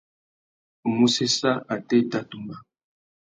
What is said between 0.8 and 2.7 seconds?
U mù séssa atê i tà tumba.